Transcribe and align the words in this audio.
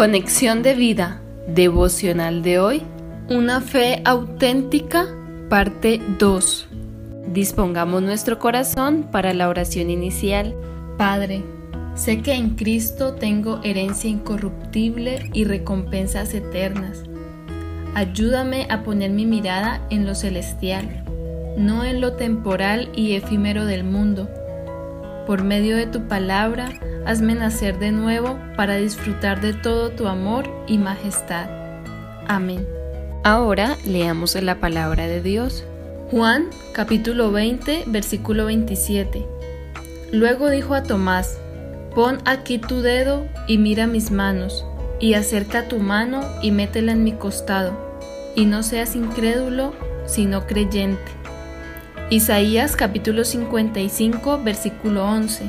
Conexión 0.00 0.62
de 0.62 0.72
vida, 0.72 1.20
devocional 1.46 2.42
de 2.42 2.58
hoy, 2.58 2.82
una 3.28 3.60
fe 3.60 4.00
auténtica, 4.06 5.06
parte 5.50 6.00
2. 6.18 6.68
Dispongamos 7.34 8.00
nuestro 8.00 8.38
corazón 8.38 9.08
para 9.12 9.34
la 9.34 9.50
oración 9.50 9.90
inicial. 9.90 10.54
Padre, 10.96 11.44
sé 11.96 12.22
que 12.22 12.32
en 12.32 12.56
Cristo 12.56 13.12
tengo 13.12 13.60
herencia 13.62 14.08
incorruptible 14.08 15.28
y 15.34 15.44
recompensas 15.44 16.32
eternas. 16.32 17.02
Ayúdame 17.94 18.68
a 18.70 18.82
poner 18.84 19.10
mi 19.10 19.26
mirada 19.26 19.86
en 19.90 20.06
lo 20.06 20.14
celestial, 20.14 21.04
no 21.58 21.84
en 21.84 22.00
lo 22.00 22.14
temporal 22.14 22.88
y 22.94 23.16
efímero 23.16 23.66
del 23.66 23.84
mundo. 23.84 24.30
Por 25.30 25.44
medio 25.44 25.76
de 25.76 25.86
tu 25.86 26.08
palabra, 26.08 26.70
hazme 27.06 27.36
nacer 27.36 27.78
de 27.78 27.92
nuevo 27.92 28.36
para 28.56 28.74
disfrutar 28.78 29.40
de 29.40 29.52
todo 29.52 29.90
tu 29.90 30.08
amor 30.08 30.50
y 30.66 30.76
majestad. 30.76 31.48
Amén. 32.26 32.66
Ahora 33.22 33.76
leamos 33.86 34.34
la 34.34 34.58
palabra 34.58 35.06
de 35.06 35.22
Dios. 35.22 35.62
Juan 36.10 36.46
capítulo 36.72 37.30
20 37.30 37.84
versículo 37.86 38.46
27. 38.46 39.24
Luego 40.10 40.50
dijo 40.50 40.74
a 40.74 40.82
Tomás, 40.82 41.38
Pon 41.94 42.18
aquí 42.24 42.58
tu 42.58 42.82
dedo 42.82 43.24
y 43.46 43.58
mira 43.58 43.86
mis 43.86 44.10
manos, 44.10 44.66
y 44.98 45.14
acerca 45.14 45.68
tu 45.68 45.78
mano 45.78 46.22
y 46.42 46.50
métela 46.50 46.90
en 46.90 47.04
mi 47.04 47.12
costado, 47.12 47.78
y 48.34 48.46
no 48.46 48.64
seas 48.64 48.96
incrédulo, 48.96 49.74
sino 50.06 50.48
creyente. 50.48 51.19
Isaías 52.12 52.74
capítulo 52.74 53.24
55 53.24 54.40
versículo 54.42 55.04
11. 55.04 55.48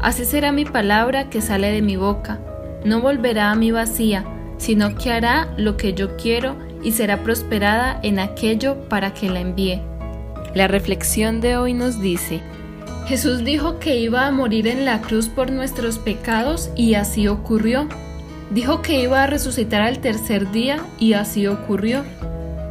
Así 0.00 0.24
será 0.24 0.50
mi 0.50 0.64
palabra 0.64 1.28
que 1.28 1.42
sale 1.42 1.70
de 1.70 1.82
mi 1.82 1.96
boca. 1.96 2.38
No 2.86 3.02
volverá 3.02 3.50
a 3.50 3.56
mi 3.56 3.72
vacía, 3.72 4.24
sino 4.56 4.96
que 4.96 5.12
hará 5.12 5.52
lo 5.58 5.76
que 5.76 5.92
yo 5.92 6.16
quiero 6.16 6.56
y 6.82 6.92
será 6.92 7.22
prosperada 7.22 8.00
en 8.02 8.18
aquello 8.18 8.88
para 8.88 9.12
que 9.12 9.28
la 9.28 9.40
envíe. 9.40 9.82
La 10.54 10.66
reflexión 10.66 11.42
de 11.42 11.58
hoy 11.58 11.74
nos 11.74 12.00
dice, 12.00 12.40
Jesús 13.06 13.44
dijo 13.44 13.78
que 13.78 13.98
iba 13.98 14.26
a 14.26 14.30
morir 14.30 14.68
en 14.68 14.86
la 14.86 15.02
cruz 15.02 15.28
por 15.28 15.52
nuestros 15.52 15.98
pecados 15.98 16.70
y 16.74 16.94
así 16.94 17.28
ocurrió. 17.28 17.86
Dijo 18.50 18.80
que 18.80 19.02
iba 19.02 19.22
a 19.22 19.26
resucitar 19.26 19.82
al 19.82 19.98
tercer 19.98 20.50
día 20.52 20.78
y 20.98 21.12
así 21.12 21.46
ocurrió. 21.46 22.02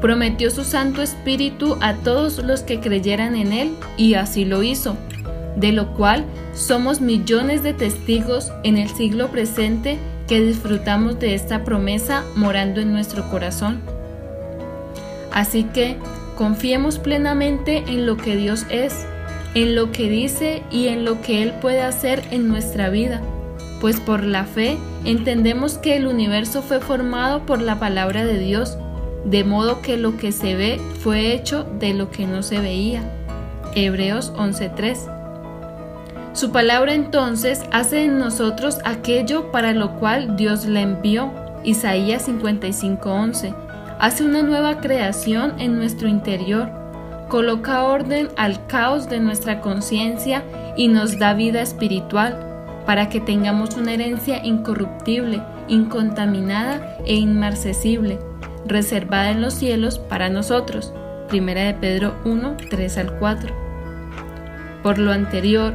Prometió 0.05 0.51
su 0.51 0.63
Santo 0.63 1.01
Espíritu 1.01 1.79
a 1.81 1.95
todos 1.95 2.37
los 2.37 2.61
que 2.61 2.79
creyeran 2.79 3.35
en 3.35 3.51
Él 3.51 3.75
y 3.97 4.13
así 4.13 4.45
lo 4.45 4.61
hizo 4.61 4.95
de 5.55 5.71
lo 5.71 5.95
cual 5.95 6.25
somos 6.53 7.01
millones 7.01 7.63
de 7.63 7.73
testigos 7.73 8.51
en 8.61 8.77
el 8.77 8.87
siglo 8.87 9.29
presente 9.29 9.97
que 10.27 10.41
disfrutamos 10.41 11.19
de 11.19 11.33
esta 11.33 11.63
promesa 11.63 12.23
morando 12.35 12.81
en 12.81 12.91
nuestro 12.91 13.27
corazón. 13.31 13.81
Así 15.31 15.63
que 15.63 15.97
confiemos 16.37 16.99
plenamente 16.99 17.83
en 17.87 18.05
lo 18.05 18.15
que 18.15 18.35
Dios 18.35 18.67
es, 18.69 19.07
en 19.55 19.73
lo 19.73 19.91
que 19.91 20.07
dice 20.07 20.61
y 20.69 20.89
en 20.89 21.03
lo 21.03 21.19
que 21.23 21.41
Él 21.41 21.51
puede 21.61 21.81
hacer 21.81 22.21
en 22.29 22.47
nuestra 22.47 22.91
vida, 22.91 23.21
pues 23.81 23.99
por 23.99 24.23
la 24.23 24.43
fe 24.43 24.77
entendemos 25.03 25.79
que 25.79 25.95
el 25.95 26.05
universo 26.05 26.61
fue 26.61 26.79
formado 26.79 27.47
por 27.47 27.59
la 27.59 27.79
palabra 27.79 28.23
de 28.23 28.37
Dios, 28.37 28.77
de 29.25 29.43
modo 29.43 29.81
que 29.81 29.97
lo 29.97 30.17
que 30.17 30.31
se 30.31 30.55
ve 30.55 30.79
fue 30.99 31.33
hecho 31.33 31.65
de 31.79 31.93
lo 31.93 32.09
que 32.11 32.25
no 32.25 32.43
se 32.43 32.59
veía. 32.59 33.03
Hebreos 33.75 34.31
11:3 34.37 35.15
su 36.35 36.51
palabra 36.51 36.93
entonces 36.93 37.63
hace 37.71 38.03
en 38.03 38.19
nosotros 38.19 38.79
aquello 38.83 39.53
para 39.53 39.71
lo 39.71 39.95
cual 39.95 40.35
Dios 40.35 40.65
la 40.65 40.81
envió. 40.81 41.31
Isaías 41.63 42.27
55:11. 42.27 43.55
Hace 44.01 44.25
una 44.25 44.41
nueva 44.41 44.81
creación 44.81 45.53
en 45.59 45.77
nuestro 45.77 46.09
interior, 46.09 46.69
coloca 47.29 47.83
orden 47.83 48.27
al 48.35 48.67
caos 48.67 49.07
de 49.07 49.21
nuestra 49.21 49.61
conciencia 49.61 50.43
y 50.75 50.89
nos 50.89 51.17
da 51.17 51.33
vida 51.33 51.61
espiritual 51.61 52.37
para 52.85 53.07
que 53.07 53.21
tengamos 53.21 53.77
una 53.77 53.93
herencia 53.93 54.45
incorruptible, 54.45 55.41
incontaminada 55.69 56.97
e 57.05 57.15
inmarcesible, 57.15 58.19
reservada 58.65 59.31
en 59.31 59.41
los 59.41 59.53
cielos 59.53 59.99
para 59.99 60.29
nosotros. 60.29 60.93
Primera 61.29 61.63
de 61.63 61.73
Pedro 61.73 62.15
1, 62.25 62.57
3 62.69 62.97
al 62.97 63.17
4. 63.17 63.55
Por 64.83 64.99
lo 64.99 65.11
anterior, 65.11 65.73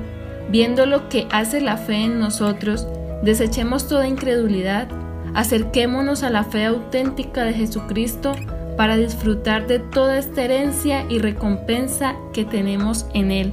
Viendo 0.51 0.85
lo 0.85 1.09
que 1.09 1.27
hace 1.31 1.61
la 1.61 1.77
fe 1.77 2.05
en 2.05 2.19
nosotros, 2.19 2.89
desechemos 3.23 3.87
toda 3.87 4.09
incredulidad, 4.09 4.89
acerquémonos 5.33 6.25
a 6.25 6.31
la 6.31 6.43
fe 6.43 6.65
auténtica 6.65 7.45
de 7.45 7.53
Jesucristo 7.53 8.35
para 8.77 8.97
disfrutar 8.97 9.69
de 9.69 9.79
toda 9.79 10.19
esta 10.19 10.43
herencia 10.43 11.05
y 11.09 11.21
recompensa 11.21 12.17
que 12.33 12.45
tenemos 12.45 13.07
en 13.15 13.31
Él. 13.31 13.53